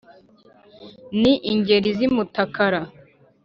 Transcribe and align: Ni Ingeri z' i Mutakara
Ni 1.19 1.33
Ingeri 1.51 1.89
z' 1.97 2.05
i 2.05 2.07
Mutakara 2.15 2.81